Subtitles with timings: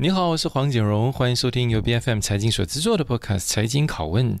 [0.00, 4.38] 你好，我是黄景荣，欢迎收听由 BFM 财经所制作的 Podcast《财经拷问》。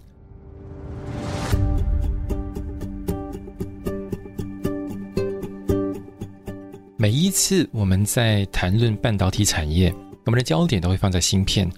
[6.96, 9.92] 每一次我们在谈论半导体产业，
[10.24, 11.68] 我们的焦点都会放在芯片。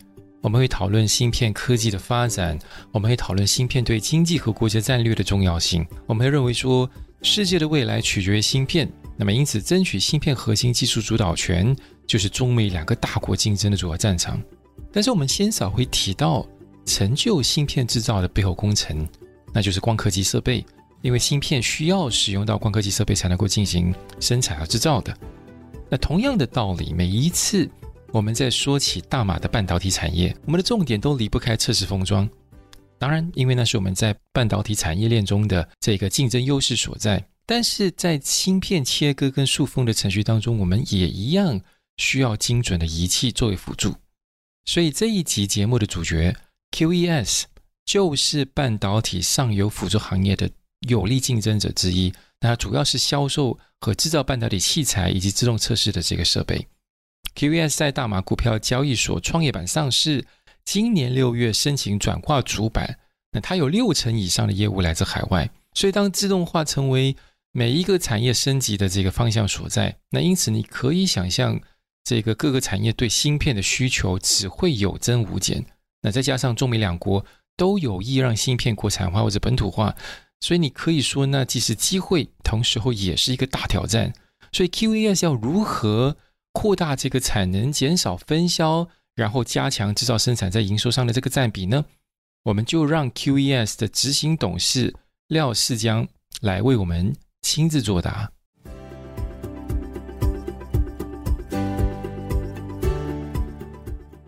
[0.42, 2.58] 我们会讨论芯片科技的发展，
[2.92, 5.86] 我们会讨论芯片对经济和国家战略的重要性。
[6.04, 6.86] 我们会认为说，
[7.22, 8.86] 世界的未来取决于芯片。
[9.20, 11.76] 那么，因此，争取芯片核心技术主导权
[12.06, 14.42] 就是中美两个大国竞争的主要战场。
[14.90, 16.46] 但是，我们鲜少会提到
[16.86, 19.06] 成就芯片制造的背后工程，
[19.52, 20.64] 那就是光刻机设备。
[21.02, 25.14] 因为芯片需要使用到光刻机设备才能够进行生产和制造的。
[25.90, 27.68] 那同样的道理，每一次
[28.12, 32.26] 我们在说起大马的半导体产业，我们的重点都离不开测试封装。
[32.98, 37.22] 当然，因为那是我们在半导体产业链中的这个竞争优势所在。
[37.50, 41.60] 但是在芯片切割跟塑封的程序当中，我们也一样
[41.96, 43.96] 需要精准的仪器作为辅助。
[44.66, 46.36] 所以这一集节目的主角
[46.70, 47.46] QES
[47.84, 50.48] 就是半导体上游辅助行业的
[50.86, 52.14] 有力竞争者之一。
[52.38, 56.68] 那它主要是销售和制造半导体器材以及自动测试的这个设备。
[57.34, 60.24] QES 在大马股票交易所创业板上市，
[60.64, 63.00] 今年六月申请转化主板。
[63.32, 65.50] 那它有六成以上的业务来自海外。
[65.74, 67.16] 所以当自动化成为
[67.52, 71.60] 每一个产业升级的这个方向所在，那因此你可以想象，
[72.04, 75.64] 这个各个产业对芯片的需求只会有增无减。
[76.02, 77.24] 那再加上中美两国
[77.56, 79.96] 都有意让芯片国产化或者本土化，
[80.40, 84.12] 所以你可以说，那既是机会，同时候也是一个大挑战。
[84.52, 86.16] 所以 QES 要如何
[86.52, 91.84] 扩大这个产能、减少分销，然后加强制造生产在营收上的这个占比呢？
[92.44, 94.94] 我们就让 QES 的执行董事
[95.26, 96.06] 廖世江
[96.40, 97.12] 来为我们。
[97.52, 98.30] 亲自作答。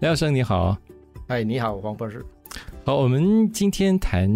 [0.01, 0.77] 廖生你好，
[1.29, 2.27] 哎，你好，黄博士。
[2.85, 4.29] 好，我们今天谈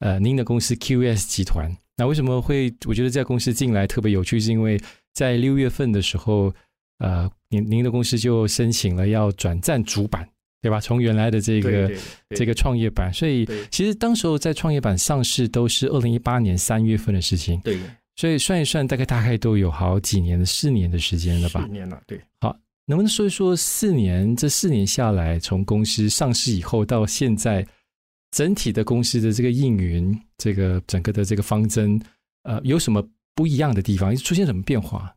[0.00, 1.72] 呃，您的公司 QES 集团。
[1.96, 2.74] 那为什么会？
[2.88, 4.80] 我觉得这家公司进来特别有趣，是因为
[5.14, 6.52] 在六月份的时候，
[6.98, 10.28] 呃，您您的公司就申请了要转战主板，
[10.60, 10.80] 对吧？
[10.80, 11.88] 从原来的这个
[12.30, 17.60] 这个创业板，所以其实当时候在创业板上市都是二零一八年三月份的事情。
[17.60, 17.78] 对。
[18.18, 21.62] 所以算一算，大概大概都有好几年的四年的时间了吧？
[21.62, 22.20] 四年了，对。
[22.40, 22.50] 好，
[22.84, 27.64] 能不能说一说四年这四年下来，从公司上市以后到现在，
[28.32, 31.96] 整体的公司的这个运营，这个整个的这个方针，
[32.42, 33.00] 呃，有什么
[33.36, 34.16] 不一样的地方？
[34.16, 35.14] 出现什么变化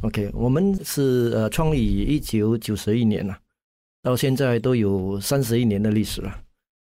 [0.00, 3.38] ？OK，我们是呃创立于一九九十一年了，
[4.02, 6.40] 到现在都有三十一年的历史了。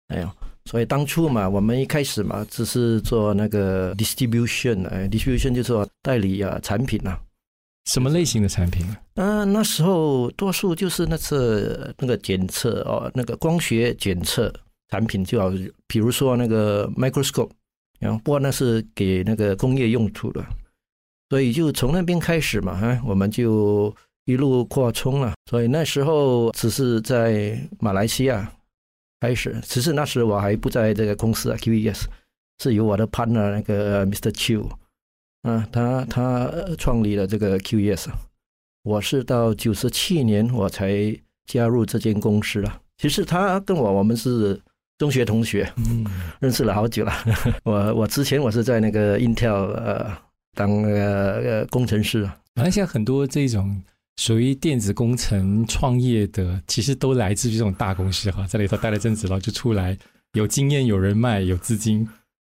[0.07, 0.31] 哎呦。
[0.71, 7.21] 所以当初嘛，我们一开始嘛，只是做那个 distribution，哎，distribution 就是说代理啊产品啊。
[7.85, 8.99] 什么类型的产品啊？
[9.17, 14.51] 嗯，那时候多数就是那次那个检测哦，那个光学检测
[14.89, 15.53] 产品，就好，
[15.87, 17.51] 比如说那个 microscope，
[18.01, 20.43] 然后不过那是给那个工业用途的，
[21.29, 25.35] 所以就从那边开始嘛，哈，我们就一路扩充了。
[25.51, 28.51] 所以那时候只是在马来西亚。
[29.25, 32.03] 开始，其实那时我还不在这个公司啊，QES
[32.63, 34.31] 是由我的 partner 那个 Mr.
[34.31, 34.69] Chiu
[35.41, 38.09] 啊，他他创立了这个 QES，
[38.83, 42.83] 我是到九十七年我才加入这间公司了。
[42.99, 44.61] 其实他跟我我们是
[44.99, 46.05] 中学同学，嗯，
[46.41, 47.13] 认识了好久了。
[47.65, 50.13] 我我之前我是在那个 Intel 呃
[50.55, 53.83] 当那个呃工程师，马来西亚很多这种。
[54.17, 59.97] 属于电子工程创业的，其实都来自于这种大公司哈，在里头待了阵子，然后就出来，
[60.35, 62.09] 有经验、有人脉、有资金。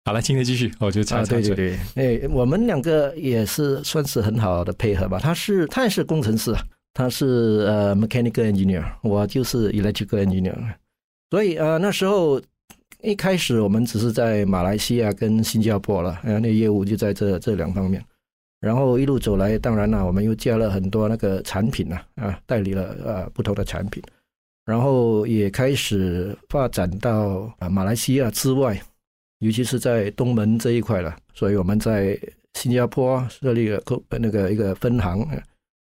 [0.06, 1.38] 好了，今天继续，我就插插嘴。
[1.38, 5.18] 啊、对对对，哎，我们两个也是算是很好的配合吧。
[5.18, 6.54] 他是他也是工程师，
[6.94, 10.56] 他是呃 mechanical engineer，我就是 electrical engineer。
[11.30, 12.40] 所以呃那时候
[13.02, 18.02] 一开始我们只是在马来西亚跟新加坡了，然后那业务就在这这两方面。
[18.60, 24.02] 然后一路走来，当然了，我们又加了很多那个产品啊，啊，代理了啊不同的产品，
[24.66, 28.78] 然后也开始发展到啊马来西亚之外，
[29.38, 31.16] 尤其是在东门这一块了。
[31.32, 32.18] 所以我们在
[32.52, 35.26] 新加坡设立了个那个一个分行，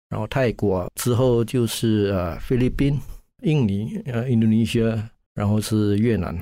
[0.09, 2.99] 然后泰国之后就是啊菲律宾、
[3.43, 6.37] 印尼、啊印度尼西亚，然后是越南。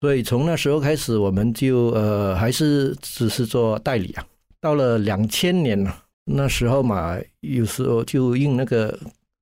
[0.00, 4.24] 所以从那时候开始，我们就呃还是只是做代理啊。
[4.62, 8.96] 到了两千年了，那时候嘛，有时候就用那个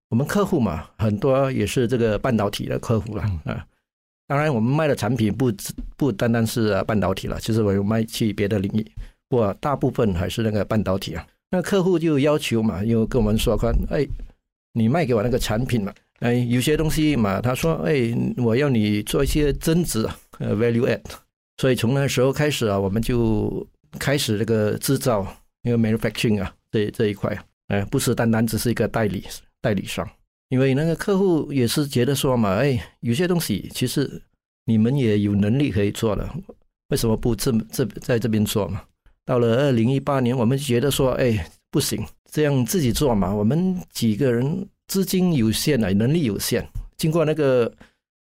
[0.08, 3.64] 我们客户嘛，很多也是这个半导体的客户了啊。
[4.26, 5.52] 当然，我们卖的产品不
[5.96, 8.92] 不单单是半导体了，其实我有卖去别的领域，
[9.28, 11.26] 不过大部分还是那个半导体啊。
[11.50, 14.06] 那客户就要求嘛，又跟我们说，看，哎，
[14.72, 20.08] 你卖给我那个产品嘛，哎，有些东西嘛，他说，哎，我要你做一些增值，
[20.38, 21.00] 呃，value add。
[21.58, 23.66] 所以从那时候开始啊，我们就
[23.98, 25.26] 开始这个制造，
[25.62, 27.36] 因为 manufacturing 啊，这这一块，
[27.68, 29.24] 哎，不是单单只是一个代理
[29.60, 30.08] 代理商，
[30.48, 34.22] 因为那个客户也是觉得说嘛，哎，有些东西其实
[34.64, 36.34] 你们也有能力可以做了，
[36.88, 38.82] 为什么不这这在这边做嘛？
[39.24, 46.66] 到了二零一八年，我们觉得说，哎，不行，这样自己做嘛，我们几个人资金有限啊，能力有限，
[46.96, 47.72] 经过那个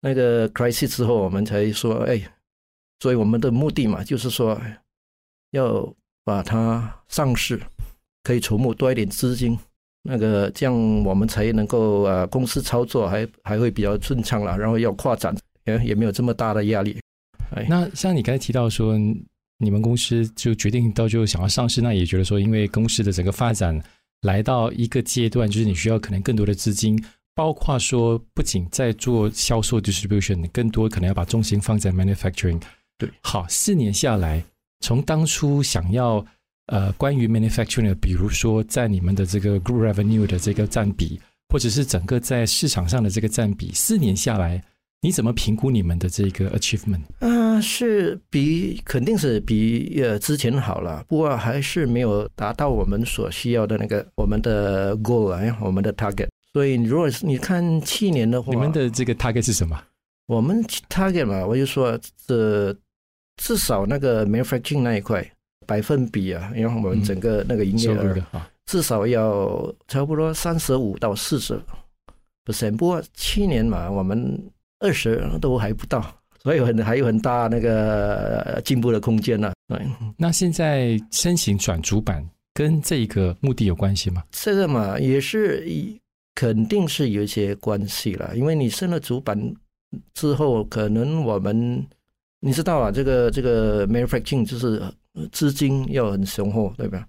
[0.01, 2.21] 那个 crisis 之后，我们才说，哎。
[2.99, 4.53] 所以我们的目的嘛，就是说
[5.51, 5.93] 要
[6.23, 7.61] 把它上市，
[8.23, 9.57] 可以筹募多一点资金，
[10.03, 16.99] 那个这样我们才能够呃公司操作还还会比较顺畅了，然后要扩展也也没有这么大的压力。
[17.55, 18.97] 哎，那像你刚才提到说，
[19.57, 23.79] 你们公司就决定到最后想要上市，那也觉得说，因为公司的整个发展
[24.21, 26.97] 来到一个阶段，就是你需要可能更多的资金，
[27.35, 32.61] 包括说不仅在做销售 distribution，更多可能要把重心放在 manufacturing。
[32.97, 34.43] 对，好，四年下来，
[34.81, 36.25] 从当初想要
[36.65, 44.61] 呃关于 manufacturing，比如说在你们的这个 group revenue 的这个占比，或者是整个在市场上的这个占比，四年下来，
[45.01, 47.01] 你怎么评估你们的这个 achievement？
[47.19, 56.27] 啊、呃，是比肯定是比呃之前好了，不过还是没有达到我们所需要的那个我们的 goal 啊，我们的 target。
[56.53, 59.79] 所以如果是你看去年的话，你们的这个 target 是什么？
[60.27, 62.75] 我们 target 嘛，我就说这。
[63.43, 65.27] 至少那个 manufacturing 那一块
[65.65, 68.15] 百分比啊，因为我们整个那个营业额
[68.67, 71.59] 至少要差不多三十五到四十
[72.45, 72.77] percent。
[72.77, 74.39] 不过去年嘛，我们
[74.79, 76.05] 二十都还不到，
[76.43, 79.53] 所以很还有很大那个进步的空间呢、啊。
[79.69, 82.23] 对，那现在申请转主板
[82.53, 84.23] 跟这个目的有关系吗？
[84.31, 85.65] 这个嘛，也是
[86.35, 89.55] 肯定是有一些关系了，因为你升了主板
[90.13, 91.83] 之后，可能我们。
[92.43, 94.81] 你知道啊，这个这个 manufacturing 就是
[95.31, 97.07] 资金要很雄厚，对吧？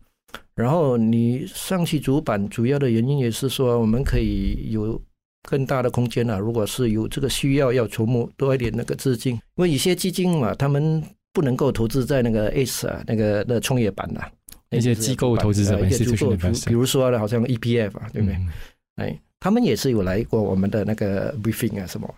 [0.54, 5.00] 然后你上去主板，主要的原因也是说，我们可以有
[5.48, 6.38] 更大的空间啊。
[6.38, 11.02] 如果是有这个需要，要筹募多一点那个资金，因为有些基金嘛，他们
[11.32, 14.30] 不能够投资在那个 ACE 啊，那个那创业板呐、啊，
[14.68, 16.36] 那些机构投资者，一些机构，
[16.66, 18.34] 比如说呢，好像 EPF 啊，对不对？
[18.36, 18.48] 嗯、
[18.96, 22.14] 哎，他们也是有来过我们的那个 briefing 啊，什么。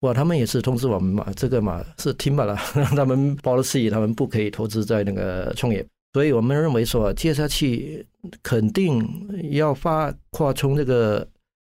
[0.00, 8.06] 哇，他们也是通知我们嘛，这个嘛是听罢了， 让他们 policy，他们不可以投资在那个创业，所以我们认为说，接下去
[8.40, 9.04] 肯定
[9.50, 11.26] 要发扩充这个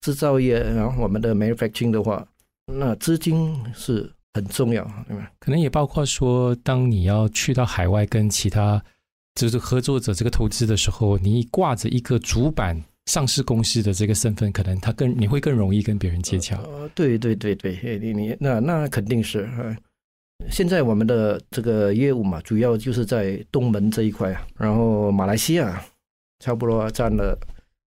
[0.02, 2.28] 制造业，然后我们的 manufacturing 的话，
[2.66, 5.32] 那资金是很重要，对吧？
[5.40, 8.84] 可能也包括说，当你要去到海外跟其他
[9.36, 12.84] 就是合作者这个投资的时候，你挂着一个主板。
[13.10, 16.58] 上市公司的这个身份，可能他更你会更容易跟别人接洽。
[16.58, 19.50] 呃，对对对对，你你那那肯定是。
[20.52, 25.84] 现在我们的这个业务嘛，主要就是在东盟这一块啊，然后马来西亚
[26.40, 27.36] 差不多占了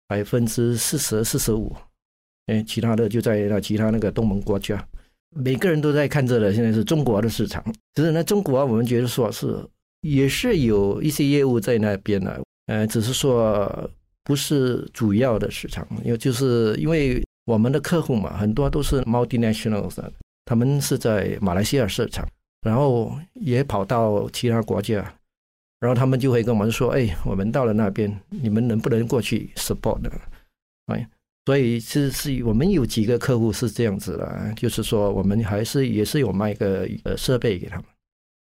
[0.07, 1.75] 百分之四十四十五，
[2.47, 4.83] 哎，其他的就在那其他那个东盟国家，
[5.35, 6.55] 每个人都在看着的。
[6.55, 7.65] 现在是中国的市场，
[7.95, 9.59] 只是呢，中国我们觉得说是
[10.03, 13.91] 也是有一些业务在那边的，呃，只是说。
[14.23, 19.99] 不是主要的市场，因为就是因为我们的客户嘛，很多都是 multinationals，
[20.45, 22.29] 他们是在马来西亚市场，
[22.61, 24.97] 然后也跑到其他国家，
[25.81, 30.11] 然后他们就会跟我们说：“哎，我们到了那边，你们能不能过去 support 呢？”
[30.93, 31.09] 哎，
[31.47, 37.85] 所以是是，我们有几个客户是这样子的，就是说我们还是也是有卖个呃设备给他们，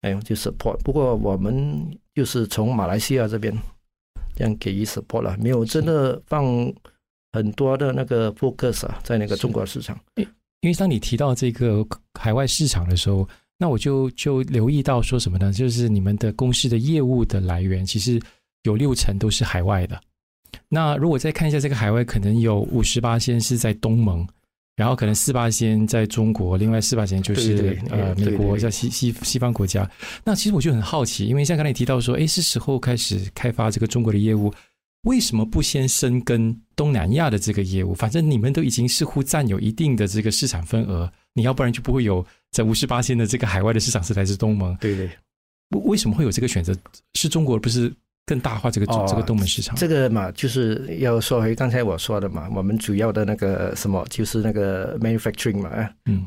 [0.02, 0.78] 哎，就 support。
[0.82, 3.56] 不过我们就是从马来西亚这边。
[4.40, 6.46] 这样给予 support 了，没有真的放
[7.32, 10.00] 很多的那个 focus 啊，在那个中国市场。
[10.16, 10.26] 因
[10.62, 11.86] 为当你提到这个
[12.18, 13.28] 海外市场的时候，
[13.58, 15.52] 那我就就留意到说什么呢？
[15.52, 18.18] 就是你们的公司的业务的来源，其实
[18.62, 20.00] 有六成都是海外的。
[20.70, 24.26] 那如果再看一下这个海外，可能有五十八先是在东盟。
[24.80, 29.86] 然后可能四八仙在中国，另外四八仙就是呃美国，在西西西方国家。
[30.24, 34.50] 那其实我就很好奇，因为像刚才提到说，哎，是时候开始开发这个中国的业务，
[35.02, 37.92] 为什么不先深耕东南亚的这个业务？
[37.92, 44.74] 反正你们都已经似乎占有一定的这个市场份额，你要不然就不会有在五十八仙的这个海外的市场是来自东盟。
[44.80, 45.10] 对对，
[45.76, 46.74] 为为什么会有这个选择？
[47.12, 47.92] 是中国不是？
[48.30, 56.24] 更大化这个、哦、这个东盟市场，这个嘛，就是要说回刚才我说的嘛，我们主要的那个什么，就是那个 manufacturing 嘛，嗯，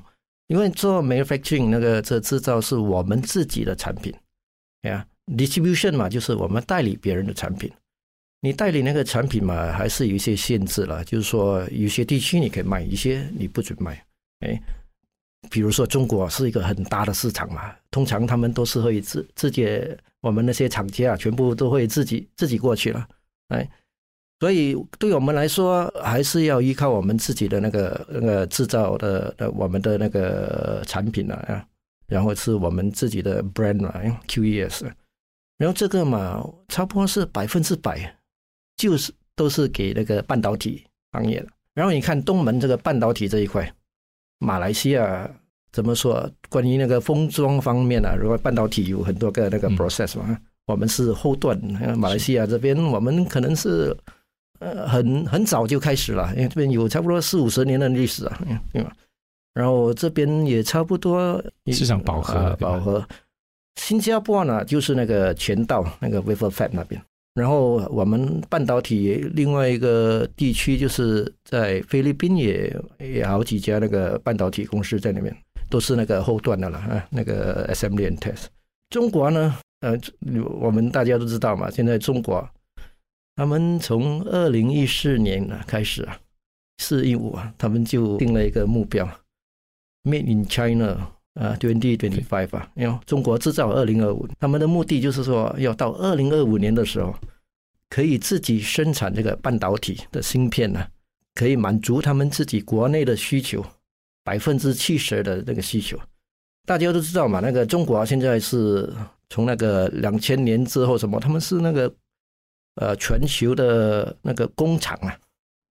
[0.48, 4.14] 因为做 manufacturing 那个这制造是我们自己的产品，
[4.82, 5.06] 呀
[5.38, 7.72] ，distribution 嘛，就是我们代理别人的产品，
[8.42, 14.04] 你代理那个产品嘛，还是有一些限制了，就是说有些地区你可以卖，一些你不准卖。
[14.42, 14.62] 哎，
[15.50, 19.68] 比如说中国是一个很大的市场嘛，通常他们都是会自自己，
[20.22, 23.08] 我们那些厂家啊全部都会自己自己过去了。
[23.50, 23.70] 哎，
[24.40, 31.66] 所以对我们来说，还是要依靠我们自己的那个那个制造的的我们的那个产品啊，
[32.08, 34.92] 然后是我们自己的 brand 啊，QES，
[35.58, 38.16] 然后这个嘛，差不多是百分之百。
[38.76, 41.48] 就是都是给那个半导体行业的。
[41.76, 43.72] 然后你看东门这个半导体这一块，
[44.40, 45.30] 马来西亚
[45.72, 46.30] 怎么说？
[46.50, 50.38] 关于那个封装方面啊，如果半导体有很多个那个 process 嘛，嗯、
[50.68, 51.60] 我们是后段。
[51.98, 53.96] 马来西亚这边我们可能是
[54.60, 58.40] 呃很很早就开始了，因为这边有差不多四五十年的历史啊，
[58.72, 58.92] 对吧？
[59.54, 63.08] 然后这边也差不多市场饱和，饱、呃、和。
[63.76, 67.02] 新加坡呢，就是那个全道那个 wafer fab 那边。
[67.36, 75.36] 然后我们半导体另外一个地区就是在菲律宾也也好几家那个半导体公司在那边，
[75.70, 78.46] 都是那个后段的了啊，那个 assembly and test。
[78.92, 79.98] 中国呢，呃，
[80.60, 82.48] 我们大家都知道嘛，现在中国
[83.36, 86.20] 他们从二零一四年开始啊，
[86.78, 89.10] 四一五啊，他们就定了一个目标
[90.04, 91.14] ，Made in China。
[91.34, 97.14] 啊，twenty twenty five 啊，因为中国制造二零二五，他们的目的就是说，要到二零二五年的时候，
[97.90, 100.86] 可以自己生产这个半导体的芯片呢，
[101.34, 103.66] 可以满足他们自己国内的需求，
[104.24, 106.00] 百分之七十的这个需求。
[106.66, 108.94] 大家都知道嘛，那个中国现在是
[109.30, 111.92] 从那个两千年之后什么，他们是那个
[112.76, 115.18] 呃全球的那个工厂啊，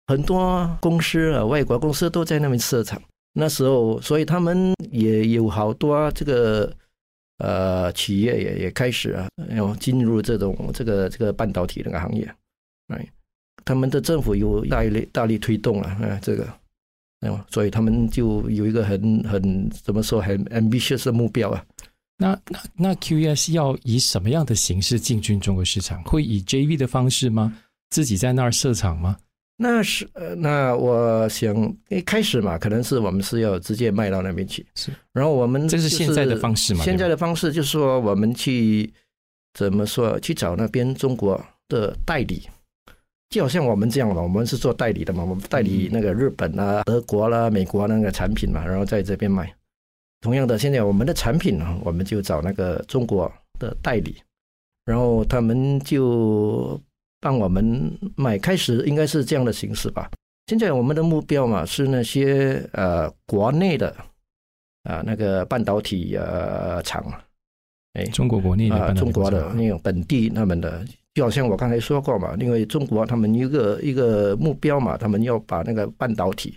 [0.08, 3.00] 很多公司啊，外国公司都在那边设厂。
[3.32, 6.70] 那时候，所以他们也有好多这个
[7.38, 12.30] 呃企业也也开始啊，要进入这种这个这个半导体那个行业，
[12.88, 13.08] 哎，
[13.64, 16.46] 他们的政府有大力大力推动了啊，这个，
[17.20, 21.64] 哎，所以他们就有一个很很怎么说很 ambitious 的目标啊。
[22.18, 26.02] 那那那 QES 要以什么样的形式进军中国市场？
[26.04, 27.56] 会以 JV 的方式吗？
[27.90, 29.16] 自己在那儿设厂吗？
[29.58, 31.54] 那是呃，那我想
[31.88, 34.66] 一开始嘛，可能是我们是要直接卖到那边去。
[34.74, 36.82] 是，然后我们、就是、这是现在的方式嘛？
[36.82, 38.92] 现在的方式就是说，我们去
[39.54, 40.18] 怎么说？
[40.18, 42.48] 去找那边中国的代理，
[43.28, 49.54] 就好像我们这样嘛，我们是做代理的嘛，我们代理那个日本啊、德国啦、美国那个产品嘛，然后在这边卖。
[50.22, 54.16] 同样的，现在我们的产品呢，我们就找那个中国的代理，
[54.84, 56.80] 然后他们就。
[57.22, 60.10] 帮我们买，开始应该是这样的形式吧。
[60.48, 63.88] 现在我们的目标嘛，是那些呃国内的
[64.82, 67.00] 啊、呃、那个半导体呃厂，
[67.92, 76.56] 哎，中国国内的、呃、中国的那种本地他们的，就好像我刚才说过嘛，因为中国他们一个一个目标嘛，他们要把那个半导体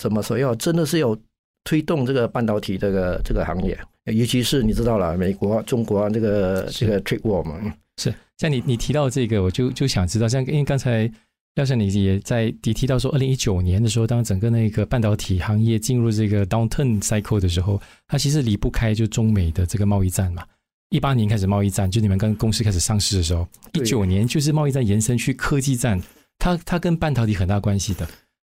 [0.00, 1.16] 怎么说，要真的是要
[1.64, 7.74] 推动这个半导体这个这个行业，尤其是你知道了，美国、中国这个这个 trade war 嘛。
[7.96, 11.10] 是，像你你提到这个，我就就想知道，像因为刚才
[11.54, 20.44] 廖生你也在提提到说，二零一九年的时候，当整个那个半导体行业进入这个 downturn cycle 的时候，它其实离不开就中美的这个贸易战嘛。
[20.90, 26.00] 一八年开始贸易战，就你们跟公司开始上市的时候，一九年就是贸易战延伸去科技战，
[26.38, 28.08] 它它跟半导体很大关系的。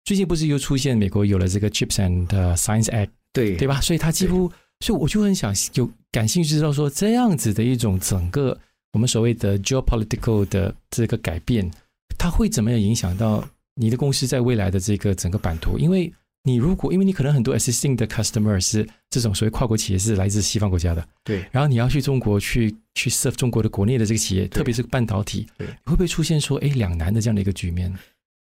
[0.05, 3.81] 最近不是又出现美国有了这个 Chips and Science Act，对对吧？
[3.81, 8.59] 所以它几乎，所以我就很想有感兴趣知道说，这样子的一种整个。
[8.93, 11.71] 我们所谓的 geopolitical 的这个改变，
[12.19, 15.79] 它会怎么样影响到你的公司在未来的这个整个版图？
[15.79, 21.45] 因为你如果，因为你可能很多 existing 的 customer 是这种所谓跨国企业是来自西方国家的，对。
[21.51, 27.93] 然后你要去中国去去 serve 中国的国内的这个企业，特别是半导体，对，会不会出现说，哎，两难的这样的一个局面？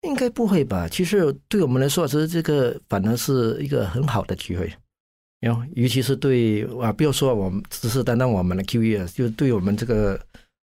[0.03, 0.87] 应该不会吧？
[0.89, 4.71] 其实对我们来说，其实这个反而是一个很好的机会。
[5.41, 10.21] 然后，尤其是对啊，不要说我们只是单单我们的 QE，就对我们这个。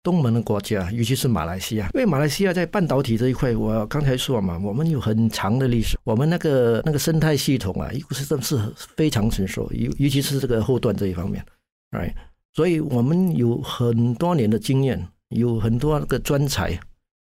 [0.00, 8.56] 东盟的国家，尤其是马来西亚，因为马来西亚在半导体这一块，我刚才说嘛，我们有很长的历史，我们那个那个生态系统啊，一个是真是
[8.96, 11.44] 非常成熟，尤尤其是这个后段这一方面，
[11.90, 12.14] 哎，
[12.54, 16.70] 所以我们有很多年的经验，有很多那个专才，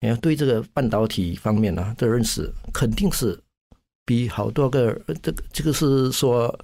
[0.00, 3.38] 你看对这个半导体方面呢、的认识，肯定是
[4.06, 6.58] 比好多个这个这个是说。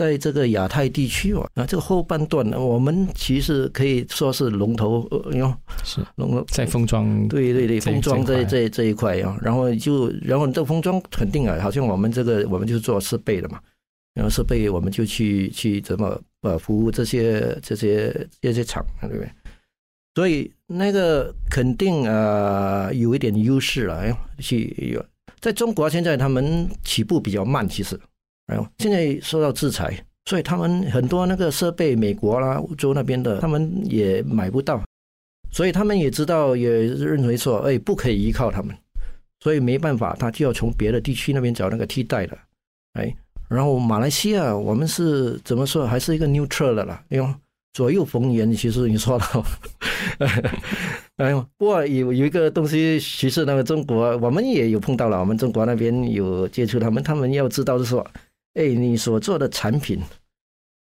[0.00, 5.54] 在这个亚太地区哦，啊，这个后半段呢，我们其实可以说是龙头哟，
[5.84, 13.60] 是龙头在封装，对对对，封装这这这一块啊，然后就然后这个封装肯定啊，好像我们这个我们就是做设备的嘛，
[14.14, 19.30] 然后设备我们就去去怎么呃服务这些这些这些厂，对不对？
[20.14, 23.98] 所以那个肯定呃有一点优势了。
[23.98, 25.04] 哎，去有
[25.40, 28.00] 在中国现在他们起步比较慢，其实，
[28.50, 34.82] 哎呦，现在受到制裁，所以他们很多那个设备，美国啦、欧洲那边的，他们也买不到，
[35.52, 38.76] 所以他们也知道，也认为说，哎，不可以依靠他们，
[39.38, 42.36] 所以没办法，他就要从别的地区那边找那个替代的，
[42.94, 43.14] 哎，
[43.48, 47.34] 然后马来西亚，我们是怎么说，还是一个 neutral 的啦，哎呦。
[47.72, 49.44] 左右逢源，其实你说到，
[51.18, 58.04] 哎呦，不过有有一个东西，其实那个中国，我们也有碰到了，我们中国那边有接触他们，他们要知道就是说，
[58.54, 60.00] 哎，你所做的产品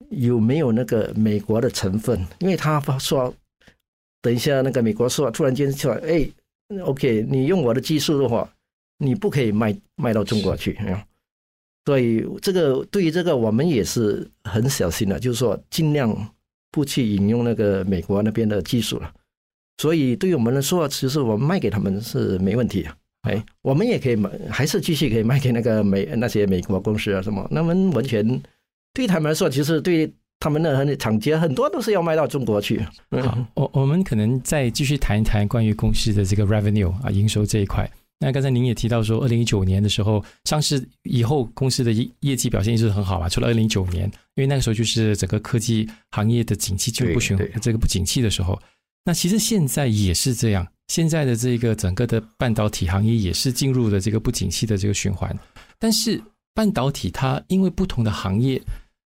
[0.10, 2.26] 有没有那个美国的成分？
[2.40, 3.34] 因为他说，
[4.22, 6.30] 等一下那个美国说，突然间说，哎
[6.84, 8.52] ，OK，你用我的技术的话，
[8.98, 10.80] 你不可以卖卖到中国去，
[11.86, 16.34] 所以这个对于这个，我们也是很小心的，就是说尽量。
[16.74, 19.14] 不去引用那个美国那边的技术了，
[19.80, 22.98] 所以对于我们来说，其实我们卖给他们是没问题的。
[23.22, 27.48] 哎，我们也可以卖，还是继续可以卖给那个美那些美国公司啊什么。
[27.52, 28.42] 那么完全
[28.94, 32.80] 对他们来说，其实对他们的厂家很多都是要卖到中国去。
[33.12, 37.90] 好，我我们可能再继续谈一谈关于公司的这个 revenue 啊营收这一块。
[38.24, 43.28] 那刚才您也提到说，二零一九年的时候上市以后，公司的业业绩表现一直很好嘛。
[43.28, 48.60] 除了二零一九年，因为那个时候就是整个科技行业的景气就不循这个不景气的时候。
[49.06, 55.34] 那其实现在也是这样，现在的这个整个的半导体行业也是进入了这个不景气的这个循环。
[55.80, 56.22] 但是
[56.54, 58.62] 半导体它因为不同的行业，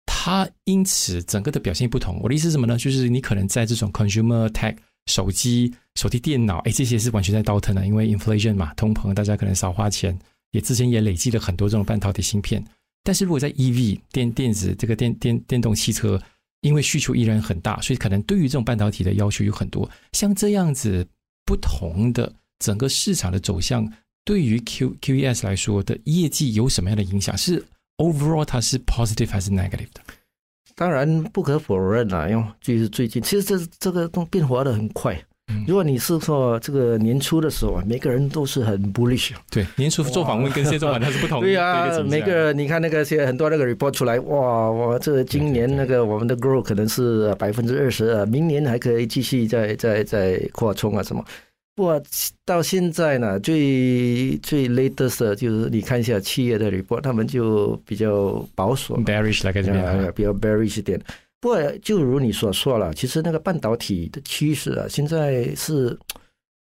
[0.06, 2.20] 它因此整个的表现不同。
[2.22, 2.78] 我的意思是什么呢？
[2.78, 4.76] 就是你可能在这种 consumer tech。
[5.08, 10.18] 手机、手提电脑，哎，这些是完全在倒腾的，因为 inflation 嘛，通膨，大家可能少花钱，
[10.52, 12.64] 也之前也累积了很多这种半导体芯片。
[13.04, 16.22] 但是如果在 EV 电电子这个电电电动汽车，
[16.62, 19.90] 因为需求依然很大，所以可能对于这种半导体的要求有很多。
[20.12, 21.06] 像这样子
[21.52, 23.86] 不同的整个市场的走向，
[24.24, 27.38] 对于 Q QES 来说的业绩有什么样的影响？
[27.38, 27.62] 是
[27.98, 30.02] overall 它是 positive 还是 negative 的？
[30.76, 35.22] 当然不可否认啊，因为就是最近，其实这这个都变化的很快。
[35.68, 39.32] 如果你是说这个年初的时候啊，每个人都是很 bullish。
[39.50, 41.48] 对，年初做访问跟现在做访问它是不同的。
[41.48, 51.24] 对啊，每个人你看那个现在很多那个 report 出来，哇，我这今年那个我们的 growth 可能是百分之二十啊，明年还可以继续再再再扩充啊什么。
[51.74, 52.02] 不过
[52.46, 59.62] 到现在呢，最最 latest 的就是你看一下企业的 report，他们就比较保守，bearish 来个
[60.12, 61.00] 比较 bearish 一点。
[61.42, 65.98] 不过就如你所说了，其实那个半导体的趋势啊，现在是，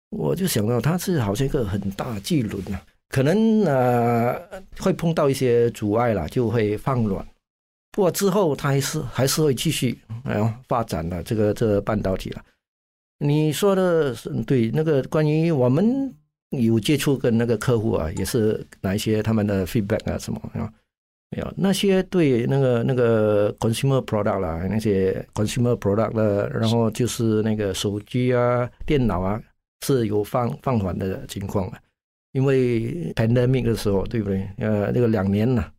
[0.08, 4.34] 我就想到它是好像一个很大巨轮啊，可能呃
[4.78, 7.24] 会碰到一些阻碍了，就会放软。
[7.92, 12.42] 不过之后它还是还是会继续哎呦发展的这个这个半导体了。
[13.18, 16.12] 你说的是对，那个关于我们
[16.50, 20.72] 有接触跟那个客户啊，也是拿一些他们的 feedback 啊什么啊，
[21.30, 29.40] 没有那些对那个那个 consumer product 啦，那些 consumer product 的，然后就是那个手机啊、电脑啊
[29.86, 31.78] 是有放放缓的情况啊，
[32.32, 34.48] 因为 pandemic 的时候，对不对？
[34.58, 35.72] 呃，那个两年了，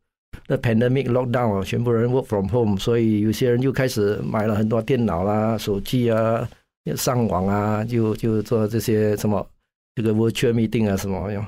[0.48, 6.48] 那 pandemic lockdown 啊，全部人 work from home，所以有些人就开始买了很多电脑啦、手机啊。
[6.96, 9.44] 上网啊，就就做这些什么
[9.96, 11.44] 这个 virtual meeting 啊什么用，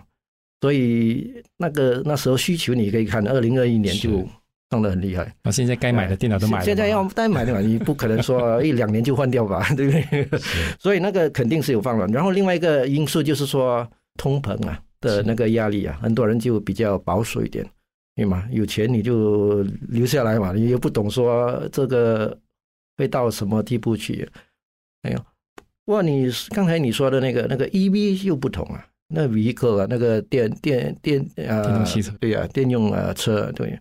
[0.61, 4.27] 所以那个那时候需求你可以看，二零二一年就
[4.69, 5.23] 涨得很厉害。
[5.43, 6.65] 啊，现在该买的电脑都买了。
[6.65, 10.27] 现在要该买的嘛，你不可能说 一两年就换掉吧，对不对？
[10.79, 12.09] 所以那个肯定是有放软。
[12.11, 17.65] 然后另外一个因素就是说通膨啊的那个压力啊，很多人就比较保守一点，
[18.15, 18.45] 对吗？
[18.51, 22.37] 有钱你就留下来嘛，你又不懂说这个
[22.97, 24.27] 会到什么地步去。
[25.03, 25.17] 哎呦，
[25.85, 33.79] 不过你刚才你说的那个那个 EV 又不同啊，那 vehicle 啊，那个电电电啊，电动汽车，对啊，电用啊车对，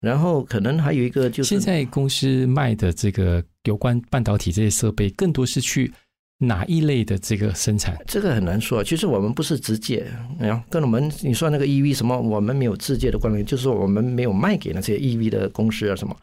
[0.00, 5.92] 然后可能还有一个就是现在公司卖的这个有关半导体这些设备，更多是去
[6.38, 7.96] 哪一类的这个生产？
[8.06, 8.82] 这个很难说。
[8.82, 16.16] 其实我们不是直接，哎呀，跟我们你说那个 EV 什么，我们没有直接的关联，就是说我们没有卖给那些 EV 的公司啊什么，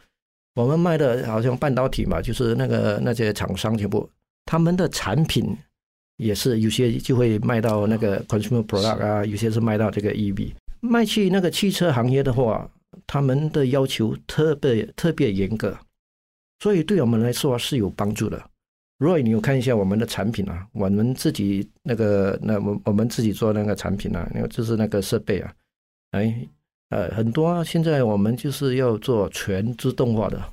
[0.55, 4.09] 我们卖的好像半导体嘛，就是那个那些厂商全部。
[4.45, 5.55] 他们的产品
[6.19, 10.51] 也是有些就会卖到那个 consumer product 啊，有些是卖到这个 EV，
[10.81, 12.69] 卖去那个汽车行业的话，
[13.07, 15.75] 他们的要求特别特别严格，
[16.59, 18.39] 所以对我们来说是有帮助的。
[18.97, 25.53] 如果你有看一下我们的产品啊，我们自己那个那我我们自己做那个产品啊，那个就是那个设备啊，
[26.11, 26.47] 哎
[26.89, 30.43] 呃很多啊现在我们就是要做全自动化的，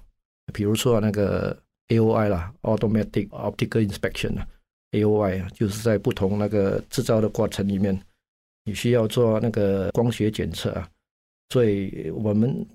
[0.53, 1.57] 比如说那个。
[1.89, 4.49] AOI 啦，Automatic Optical Inspection 啊，
[4.93, 7.99] AOI 啊，就是在不同那个制造的过程里面，
[8.65, 10.89] 你需要做那个光学检测啊。
[11.51, 12.67] 所以我们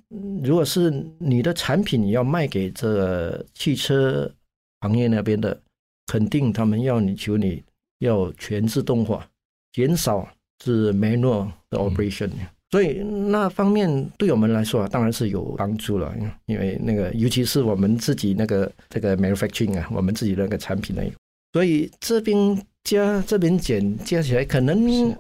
[0.43, 4.31] 如果是你的产品你要卖给这个汽车
[4.79, 5.59] 行业那边的，
[6.07, 7.61] 肯定他们要你求你
[7.99, 9.27] 要全自动化，
[9.73, 10.27] 减少
[10.63, 12.27] 是 manual 的 operation。
[12.27, 21.03] 嗯所以那方面对我们来说啊，当然是有帮助了，因为那个尤其是我们自己那个这个 manufacturing 啊，我们自己那个产品呢，
[21.53, 25.15] 所以这边加这边减加起来，可能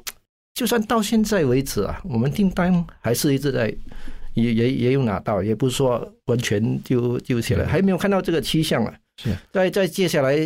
[0.53, 3.73] 就算到现在为止啊，我们订单还是一直在
[4.33, 8.93] 也也也有拿到，也不是说完全就就起来，还没有看到这个趋向啊。
[9.17, 10.37] 是，在在接下来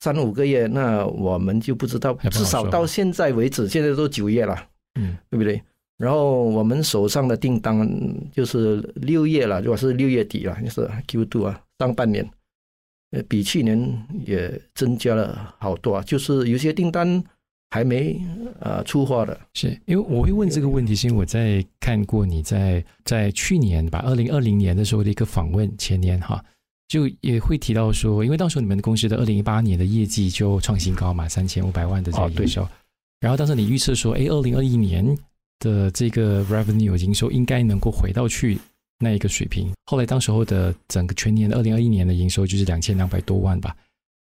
[0.00, 4.56] 三五个月，那我们就不知道，至少到现在为止，现在都九月了。
[4.98, 5.60] 嗯，对不对？
[5.98, 7.88] 然后我们手上的订单
[8.32, 12.28] 就是六月了，如果是六月底了，就是 Q two 啊，上半年，
[13.10, 16.02] 呃，比去年也增加了好多啊。
[16.02, 17.22] 就是有些订单
[17.70, 18.20] 还没
[18.60, 19.38] 呃出货的。
[19.54, 26.44] 是因为我会问这个问题，是因为我在看过你在在去年吧，二零二零年的时候的一个访问，前年哈，
[26.88, 32.62] 就也会提到说，因为到时候你们公司的二零一八年的业绩就创新高嘛，三千五百万的这个营收。
[32.62, 32.70] 哦
[33.18, 35.16] 然后当时你预测说，哎，二零二一年
[35.58, 38.58] 的这个 revenue 营收应该能够回到去
[38.98, 39.72] 那一个水平。
[39.84, 43.76] 后来当时候的整个全年的二零二一年的营收就是两千两百多万吧。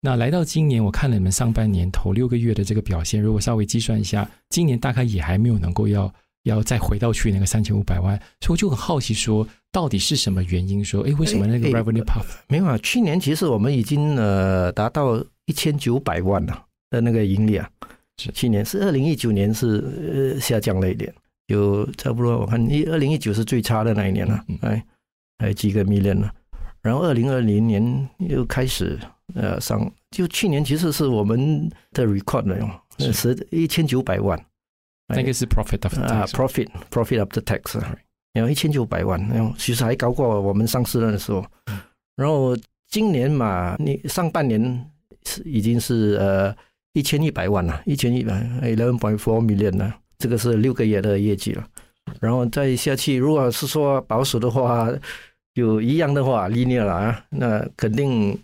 [0.00, 6.12] 那来到今年，我看了你们上半年头六个月的这个表现，如果稍微计算一下，今年大概也还没有能够要
[6.44, 8.16] 要再回到去那个三千五百万。
[8.40, 10.84] 所以我就很好奇说，到底是什么原因？
[10.84, 12.78] 说，哎，为什么那个 revenue path 没有啊？
[12.78, 17.68] 去年其实我们已经呃达到一千九百万了的那个盈利啊。
[18.18, 21.12] 是去年是二零一九年是呃下降了一点，
[21.48, 24.82] 有差不多我看一二零一九是最差的那一年了，哎，
[25.38, 26.32] 还有几个 million 了，
[26.80, 28.98] 然后二零二零年又开始
[29.34, 33.46] 呃上，就去年其实是我们的 record 了哟，是。
[33.50, 34.38] 一千九百万，
[35.08, 37.80] 那个是 profit of 啊 profit profit of the tax，
[38.32, 41.44] 然后一千九百万，然后其实还高过我们上市的时候，
[42.16, 42.56] 然后
[42.88, 44.90] 今年嘛，你上半年
[45.24, 46.54] 是已经是呃。
[46.94, 48.32] 一千一百万了，一千一百
[48.62, 51.66] ，eleven point four million 呢，这个是六个月的业绩了。
[52.20, 54.88] 然后再下去，如果是说保守的话，
[55.54, 58.36] 有一样的话，linear 了啊，那肯定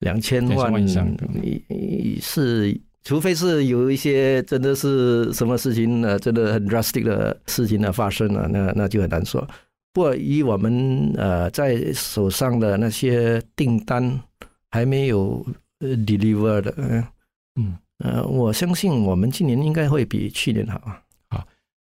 [0.00, 9.46] 两千万你是，除非是有一些真的是什么事情呢，真的很 drastic 的事情呢发生了，那那就很难说。
[9.92, 14.20] 不过以我们呃在手上的那些订单
[14.70, 15.46] 还没有
[15.80, 17.04] deliver 的，嗯
[17.60, 17.76] 嗯。
[18.04, 20.78] 呃，我相信我们今年应该会比去年好。
[20.84, 20.92] 好，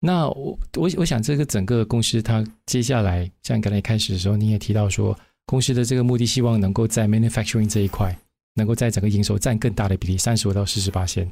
[0.04, 8.18] 那我我我想这个整个公司它接下来，像刚才开始的时候你也提到说，公司的这个目的希望能够在 manufacturing 这一块，
[8.56, 11.30] 能够在整个营收占更大的比例，三十五到四十八线。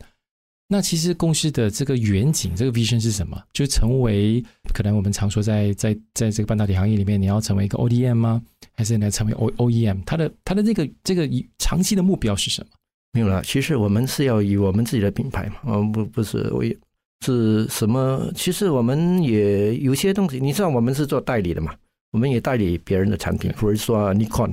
[0.69, 3.37] 那其实公司的这个远景，这个 vision 是什么？
[3.53, 4.41] 就成为
[4.73, 8.41] 可能我们常说在在在这个半导体行业里面，你要成为一个 ODM 吗？
[8.77, 10.05] 还是你要成为 O OEM？
[10.07, 11.29] 它的它的这个这个
[11.59, 12.71] 长期的目标是什么？
[13.13, 16.79] 没有了，其实我们是要以我们自己的品牌嘛，我们不不是为
[17.25, 18.31] 是什么？
[18.35, 21.75] 其实我们也有些东西，你知道我们是做代理的嘛，
[22.13, 24.51] 我们也代理别人的产品，比如说尼康、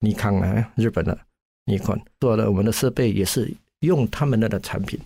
[0.00, 1.18] 尼康啊，日本的
[1.64, 4.98] 尼康做的我们的设备也是用他们的的产品，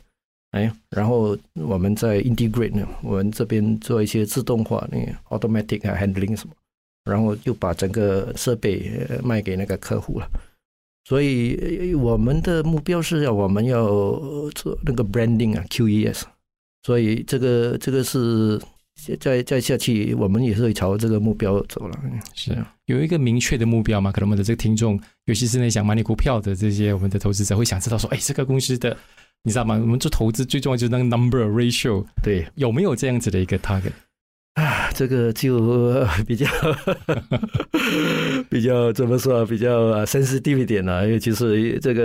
[0.51, 6.55] 哎，然后我们在 integrate，我们这边做一些自动化那个 automatic handling 什么，
[7.05, 8.91] 然后就把整个设备
[9.25, 10.29] 卖给那个客户了。
[11.05, 13.87] 所以我们的目标是要我们要
[14.51, 16.25] 做那个 branding 啊，QES。
[16.89, 18.59] 所以这个这个是
[19.21, 21.95] 再再下去，我们也是会朝这个目标走了。
[22.35, 24.11] 是啊，有一个明确的目标嘛？
[24.11, 28.97] 可能我们的这个听众，尤其是那想买你股票的这些我们的投资者，会想知道说，哎，这个公司的
[29.43, 29.75] 你知道吗？
[29.79, 33.93] 我们做投资最重要就是那个 number ratio，对，有没有这样子的一个 target？
[34.55, 36.47] 啊，这个就比较
[38.49, 39.45] 比较怎么说？
[39.45, 42.01] 比较 sensitive 一点了，因为其是这个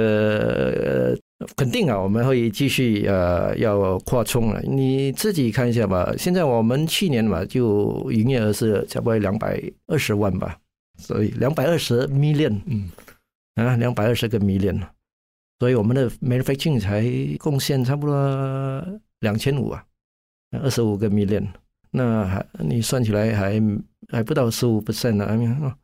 [0.75, 1.17] 呃，
[1.55, 4.61] 肯定啊，我们会继续呃要扩充了。
[4.61, 6.13] 你自己看一下吧。
[6.17, 10.57] 现在我们去年嘛，就营业额是差不多两百二十万吧，
[10.97, 12.89] 所以两百二十 million，嗯，
[13.55, 14.81] 啊，两百二十个 million，
[15.59, 17.03] 所以我们的 manufacturing 才
[17.37, 18.85] 贡献差不多
[19.19, 19.83] 两千五啊，
[20.51, 21.47] 二十五个 million。
[21.91, 23.61] 那还你算起来还
[24.09, 25.75] 还不到十五 percent 呢，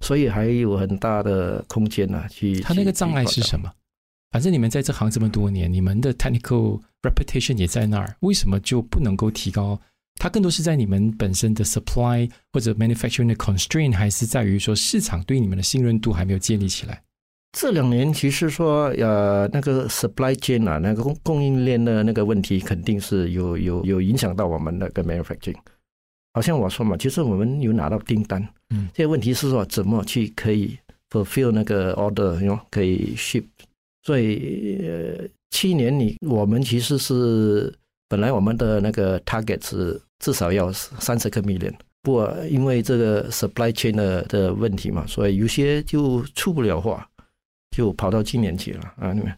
[0.00, 2.28] 所以还有很大的空间呢、啊。
[2.28, 3.72] 去它那个障碍是什么？
[4.30, 9.80] 反正你们在这行这么多年，你们的 technical reputation 也在那儿，为什么就不能够提高？
[10.20, 17.02] 它更多是在你们本身的 supply 或者 manufacturing 的 constraint，还是在于说市场对你们的信任度还没有建立起来？
[17.52, 25.56] 这两年其实说呃那个 supply chain 啊，那个供供应链的那个问题，肯定是有有有影响到我们那个 manufacturing。
[26.34, 30.76] 好像我说嘛，其实我们有拿到订单，嗯，这个问题是说怎么去可以
[31.10, 33.44] fulfill 那个 order，哟，可以 ship。
[34.08, 37.70] 所以呃，去年你我们其实是
[38.08, 46.98] 本来我们的那个 target 是至少要三十个 million，不过因为这个 supply chain 的的问题嘛，所以有些就出不了货，
[47.76, 49.30] 就跑到今年去了啊，你们。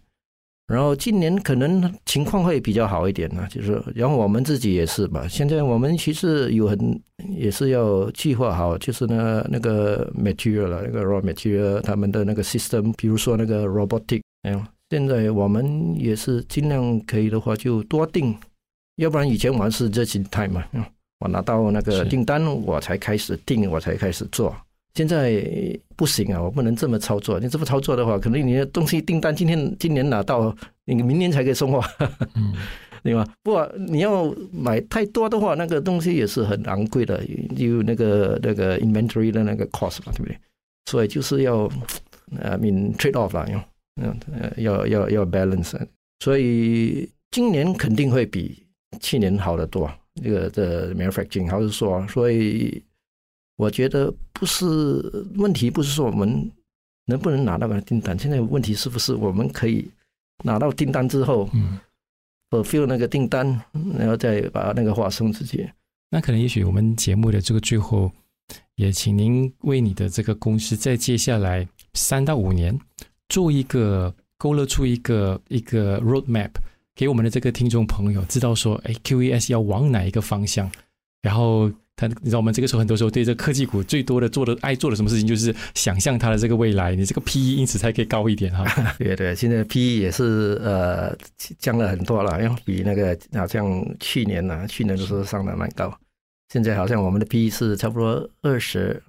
[0.68, 5.26] 然后今年可能情况会比较好一点呢，就是然后我们自己也是吧。
[5.26, 6.78] 现在我们其实有很
[7.36, 18.36] 也是要计划好，就是那那个 material 了，那个 raw material，他们的那个 system，比如说那个 robotic，哎呦，现在我们也是尽量可以的话就多订，
[18.96, 20.64] 要不然以前我们是 just in time 嘛，
[21.20, 24.56] 我拿到那个订单我才开始订，我才开始做。
[24.94, 25.40] 现在
[25.94, 27.38] 不行啊，我不能这么操作。
[27.38, 31.80] 你这么操作的话，可能你的东西订单今天今年拿到，你明年才可以送货，
[32.34, 32.52] 嗯、
[33.04, 33.24] 对吧？
[33.44, 37.22] 不过你要买太多的话，那个东西也是很昂贵的，
[37.56, 40.36] 有那个那个 inventory 的那个 cost 嘛，对不对？
[40.86, 41.70] 所以就是要
[42.40, 43.46] 呃 I mean trade off 啦，
[44.00, 44.14] 要
[44.56, 45.78] 要要要 balance。
[46.20, 48.66] 所以今年肯定会比
[49.00, 49.90] 去年好得多。
[50.22, 52.82] 这个的 manufacturing 还是说，所以。
[53.56, 54.64] 我觉得不是
[55.34, 56.50] 问题，不是说我们
[57.04, 59.86] 能不能拿到个订单，现在问题是不是我们可以
[60.42, 61.78] 拿到订单之后，嗯
[62.48, 63.46] ，fulfill 那个订单，
[63.98, 65.70] 然后再把那个话送出去。
[66.08, 68.10] 那可能也许我们节目的这个最后，
[68.76, 72.74] 也请您为你的这个公司在接下来三到五年
[73.30, 76.50] 做一个勾勒出一个一个 roadmap，
[76.94, 80.70] 给我们的这个听众朋友知道说，哎，QES 要往哪一个方向，
[81.22, 81.72] 然后。
[81.96, 88.64] 他你知道我们这个时候很多时候对这科技股最多的做的爱做的什么事情，就是想象它的这个未来，你这个 PE 因此才可以高一点哈。
[88.96, 91.14] 对对，现在 PE 也是呃
[91.58, 95.94] 降了很多了，因为比那个好像去年呢、啊，去年的时候上的蛮高，
[96.48, 99.02] 现在好像我们的 PE 是差不多二十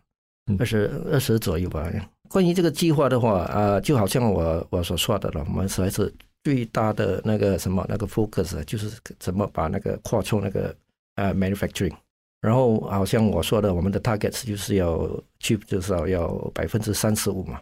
[0.59, 1.89] 二十二十左右吧。
[2.31, 6.13] 关于这个计划的话啊、呃，就好像我我所说的了，我们实在是
[6.43, 8.89] 最大的那个什么那个 focus 就是
[9.19, 10.73] 怎么把那个扩充那个
[11.15, 11.93] 呃 manufacturing。
[12.39, 15.07] 然后好像我说的，我们的 target 就是要
[15.39, 17.61] 去至少要百分之三十五嘛，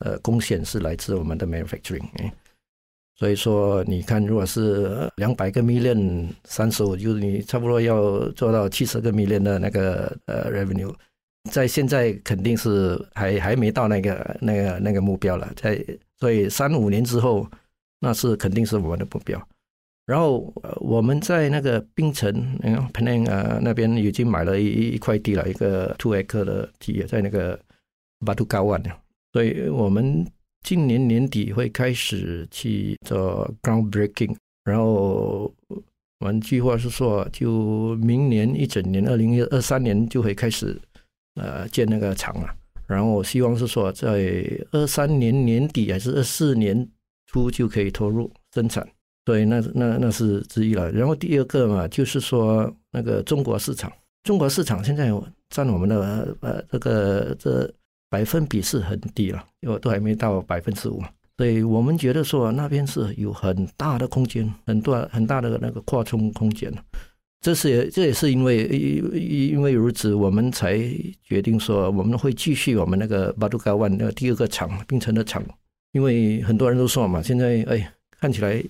[0.00, 2.04] 呃，贡献是来自我们的 manufacturing。
[3.16, 10.94] 所以说，你看，如果是两百个 million，三十五就是你差不多要做到七十个 million 的那个呃 revenue，
[11.48, 15.84] 在现在肯定是还还没到那个那个那个目标了，在
[16.18, 17.46] 所以三五年之后，
[18.00, 19.48] 那是肯定是我们的目标。
[20.06, 22.32] 然后我们在那个槟城，
[22.62, 27.58] 你看 Penang 啊那边已经买了一一块地了，一个 two acre 的地，在那个
[28.24, 28.82] Batu Kawan。
[29.34, 30.26] 所以我们
[30.64, 34.34] 今年年底会开始去做 groundbreaking。
[34.64, 35.52] 然后
[36.20, 40.80] 我们计划是说，就明年一整年，二零二三年就会开始
[41.38, 42.48] 呃建那个厂了。
[42.86, 46.88] 然后我希望是说，在二三年年底还是二四年
[47.26, 48.86] 初就可以投入生产。
[49.24, 50.90] 对，那那那是之一了。
[50.90, 55.12] 然后第二个嘛，就是说那个中国市场，中国市场现在
[55.50, 57.70] 占我们的呃这个这
[58.08, 61.02] 百分比是很低了，因为都还没到百分之五。
[61.36, 66.72] 所以我们觉得说那边是有很大的空间，很多很大的那个扩充空间。
[67.40, 70.78] 这是这也是因为因因为如此，我们才
[71.24, 75.44] 决定说我们会继续我们那个巴杜高湾那个第二个厂，冰城的厂。
[75.92, 78.62] 因为很多人都说嘛，现在哎看起来。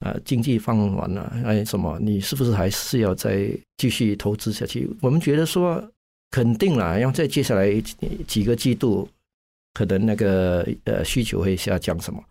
[0.00, 1.98] 啊，经济放缓了，哎，什么？
[1.98, 4.90] 你是不是还是要再继续投资下去？
[5.00, 5.82] 我们觉得说
[6.30, 7.80] 肯定了，要在接下来
[8.26, 9.08] 几个季度，
[9.72, 12.22] 可能那个呃需求会下降什么？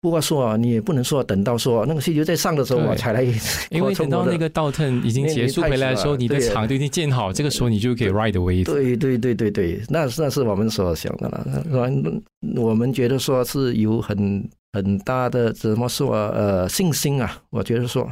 [0.00, 3.22] 不过说啊，你也不能说等到说那个需求在上的时候我才来，
[3.70, 8.64] 因为 等到那个倒腾已经结束回来的时候，你的厂都已经建好，这个时候你就可以 ride away。
[8.64, 12.22] 对对对对对，那那是我们所想的了。
[12.56, 14.48] 我们觉得说是有很。
[14.72, 17.42] 很大的怎么说呃信心啊？
[17.50, 18.08] 我觉得说，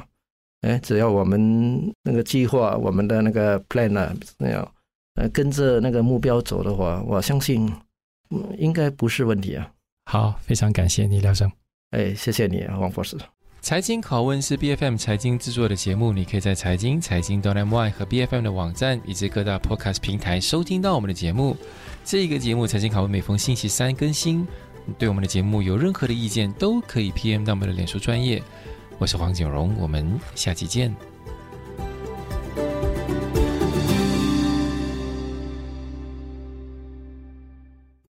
[0.63, 4.69] 哎，只要我们那个计划，我们的那个 plan 啊，那样
[5.15, 7.73] 呃跟着那个目标走的话，我相信
[8.59, 9.71] 应该不是问题啊。
[10.07, 11.49] 好，非常感谢你，廖生。
[11.91, 13.17] 哎，谢谢你，王博士。
[13.61, 21.57] 财经拷问是 BFM 财经制作的节目，你可以在财经财经 dotmy 和 BFM 的网站以及各大 Podcast 平台收听到我们的节目。
[22.05, 24.47] 这一个节目财经拷问每逢星期三更新。
[24.99, 28.43] 对我们的节目有任何的意见，都可以 PM 到我们的脸书专业。
[28.99, 30.95] 我是黄景荣，我们下期见。